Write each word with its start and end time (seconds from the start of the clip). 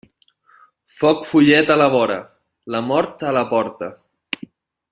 Foc 1.01 1.21
follet 1.33 1.69
a 1.75 1.77
la 1.81 1.89
vora, 1.97 2.17
la 2.77 2.83
mort 2.89 3.29
a 3.33 3.39
la 3.41 3.47
porta. 3.55 3.95